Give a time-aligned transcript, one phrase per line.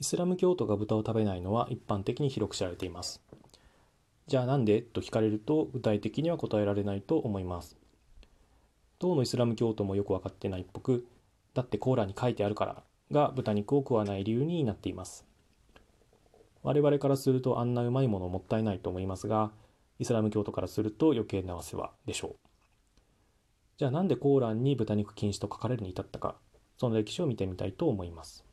[0.00, 3.20] イスラム教徒が豚を食べないのは一般的に広く知られています。
[4.28, 7.76] じゃあなんでと聞かれると具体的には答えられないと思います。
[8.98, 11.06] どのイスラム教徒もよく分かってないっぽく
[11.52, 12.82] だってコーラに書いてあるから
[13.12, 15.26] が豚肉を食わない理由になっています。
[16.62, 19.50] 我々からするとあんなうまいものもったいないと思いますが
[19.98, 22.36] イスラム教徒からすると余計なお世話でしょう。
[23.76, 26.36] じゃあなんでコーランに豚肉禁止と書かれるに至ったか
[26.78, 28.46] その歴史を見てみたいと思います。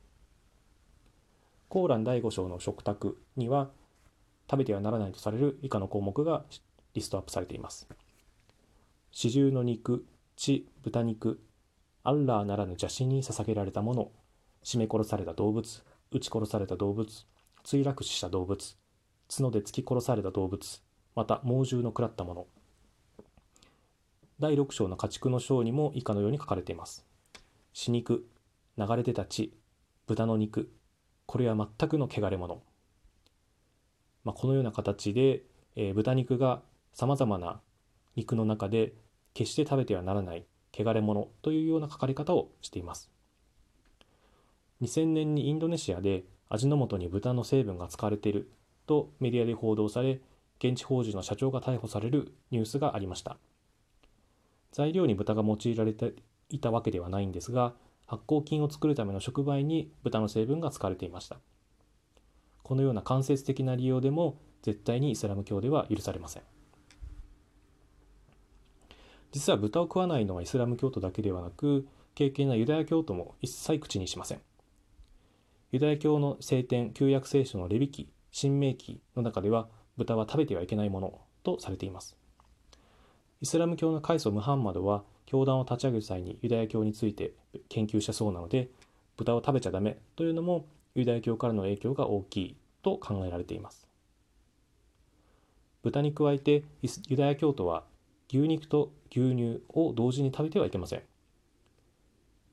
[1.69, 3.69] コーラン第5章の食卓には
[4.49, 6.45] 食べてはならないとされる以下の項目が
[6.93, 7.87] リストアップされています。
[9.11, 10.05] 四重の肉
[10.37, 11.41] 血豚肉
[12.03, 14.11] アッラーならぬ邪神に捧げられたもの
[14.63, 17.25] 絞め殺された動物撃ち殺された動物
[17.65, 18.77] 墜落死した動物
[19.29, 20.81] 角で突き殺された動物
[21.15, 22.47] また猛獣の食らったもの。
[24.39, 27.05] 第6章の家畜の章にも以下のように書かれています。
[27.73, 28.25] 死肉
[28.77, 29.51] 流れ出た血
[30.05, 30.71] 豚の肉
[31.27, 32.63] これは全くの汚れ物、
[34.23, 35.43] まあ、このような形で、
[35.75, 36.61] えー、豚肉が
[36.93, 37.59] さまざまな
[38.15, 38.93] 肉の中で
[39.33, 43.11] 決して食べてはならない汚れ物というような書かれ方をしています。
[44.81, 48.49] 2000年にインドネシアで味の素に豚の成分が使われている
[48.85, 50.21] とメディアで報道され
[50.59, 53.37] 現地法人の社長が逮捕されるニュースがありました。
[54.71, 56.13] 材料に豚が用いられて
[56.49, 57.73] いたわけではないんですが
[58.07, 61.37] 発酵菌を作るための触媒に豚の成分が使われていました。
[62.63, 66.43] このような間接的な利用でも絶対にイスラム教では許されません。
[69.31, 74.41] 実は豚を食わないのはイスラム教徒だけではなく敬虔なユダヤ教徒も一切口にしません。
[75.71, 82.15] ユダヤ教の聖典旧約聖書のレビ記新明記の中では豚は食べてはいけないものとされています。
[83.41, 87.33] イスラム教の開祖ムハンマドは教団を立ち上げる際にユダヤ教について
[87.69, 88.69] 研究したそうなので
[89.17, 93.87] 豚を食べちゃダメというのもユダヤ教からの影響が大きいと考えられています。
[95.83, 96.63] 豚に加えて
[97.07, 97.83] ユダヤ教徒は
[98.29, 101.03] 牛肉と牛乳を同時に食べてはいけません。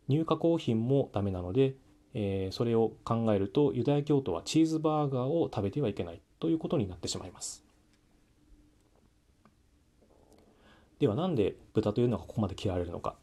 [0.08, 1.74] 乳加工品もダメなので
[2.14, 7.63] えー、それを考えるとユダヤ教徒はチーズバーガーを食べてはいけないということになってしまいます。
[11.04, 13.14] ではなんで豚というのがここまで嫌われるのか。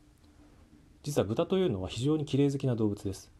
[1.02, 3.32] 実は豚というのは非常に綺麗好きな動物です。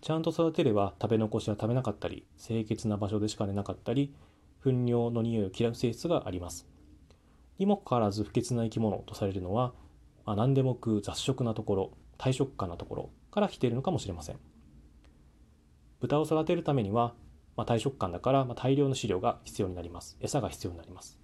[0.00, 4.14] ちゃんと育てれば食べ残しは食べなかったり清潔な場所でしか寝なかったり
[4.62, 6.68] 糞尿の匂いを嫌う性質があります。
[7.58, 9.72] にもかかわらず不潔な生き物とされるのは、
[10.24, 14.38] まあ、何でも食う雑食なところ大食感なところから来ているのかもしれません。
[15.98, 17.14] 豚を育てるためには、
[17.56, 20.16] まあ、大食感だから、まあ、大量の飼料が必要になります。
[20.20, 21.19] 餌が必要になります。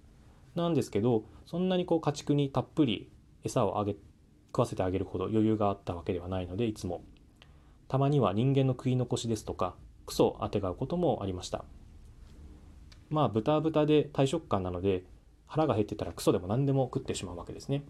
[0.57, 3.09] なんですけどそんなにこう家畜にたっぷり
[3.43, 3.95] 餌をあげ
[4.47, 7.03] 食わせてあげるほど余裕があったわけではないのでいつも。
[7.87, 9.75] たまには人間の食い残しですとか
[10.05, 11.63] クソをあてがうこともありました。
[13.09, 15.03] まあ豚は豚で大食感なので
[15.45, 17.83] 腹が減ってたらクソでも何でも食ってしまうわけですね。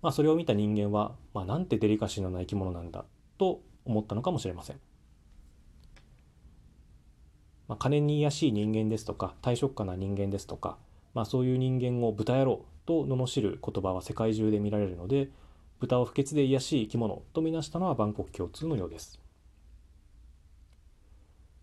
[0.00, 3.04] まあそれを見た人間は、まあ、なんてデリカシーのない生き物なんだ
[3.38, 4.80] と思ったのかもしれません。
[7.68, 10.76] まあ、金に癒しい人間ですとか大食家な人間ですとか、
[11.14, 15.28] まあ、そういう人間を豚野郎と罵る言葉は世界中で見られるので
[15.78, 19.20] 豚を不潔で癒しい生き物とみなしたのは万国共通のようです。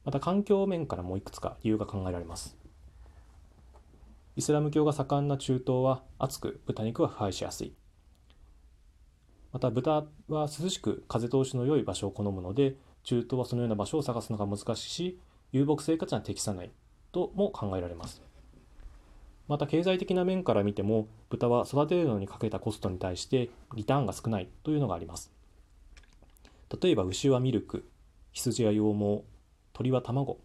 [0.04, 2.58] また環境面からもいくつか理由が考えられます。
[4.36, 7.74] イスラム教が盛んな中東は暑く豚肉は腐敗しやすい。
[9.52, 15.20] また豚は涼しく風通しの良い場所を好むので中東はそのような場所を探すのが難しいし
[15.52, 16.72] 遊牧生活には適さない
[17.12, 18.29] とも考えられます。
[19.50, 25.32] また経済的な面から見ても豚は育てるのにかけたコストに対してリターンが少ないというのがあります。
[26.82, 27.90] 例えば牛はミルク
[28.32, 29.24] 羊は羊毛
[29.74, 30.38] 鳥は卵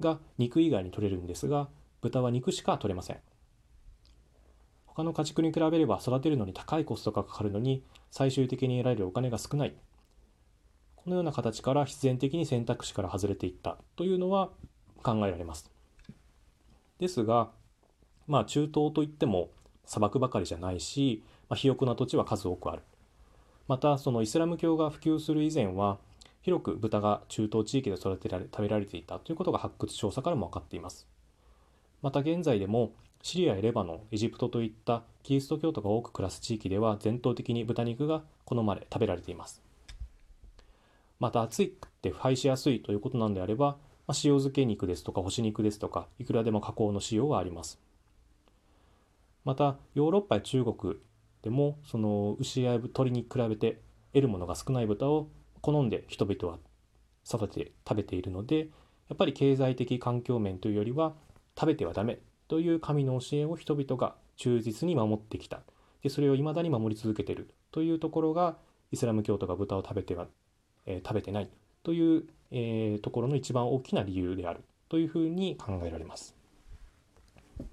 [0.00, 1.68] が肉以外に取れるんですが
[2.00, 3.18] 豚は肉しか取れません。
[4.84, 9.74] 他の家畜に比べれば育てるのに高いコストがかかるのに最終的に得られるお金が少ない。
[10.96, 14.50] このような形から必然的に選択肢から外れていったというのは
[15.04, 15.70] 考えられます。
[16.98, 17.52] ですが、
[18.26, 19.50] まあ、中東といっても
[19.84, 22.82] 砂漠ばかりじゃないし、まあ、肥沃な土地は数多くある。
[23.66, 25.98] またそのイスラム教が普及する以前は
[26.42, 31.06] 広く豚が中東地域で育てられ食べられていたということが発掘調査からも分かっています。
[32.02, 39.62] また現在でもシリアやレバノン、エジプトといったキリスト教徒が多く暮らす地域では伝統的に豚肉が好まれ食べられています。
[41.20, 43.76] また熱くて腐敗しやすいということなんであれば、
[44.06, 47.78] まあ、塩漬け肉ですとか干し肉ですとかいくらでも加工の仕様はあります
[49.44, 50.94] またヨーロッパや中国
[51.42, 53.80] でもその牛や鶏に比べて
[54.12, 55.28] 得るものが少ない豚を
[55.60, 56.58] 好んで人々は
[57.26, 58.68] 育て食べているので
[59.08, 61.14] やっぱり経済的環境面というよりは
[61.58, 65.62] 食べてはダメという神の教えを人々が忠実に守ってきた
[66.02, 68.56] でそれを未だに守り続けているというところが
[68.90, 70.26] イスラム教徒が豚を食べては、
[70.86, 71.50] えー、食べてない
[71.82, 76.39] という、えー、ところの一番大きな理由であるというふうに考えられます。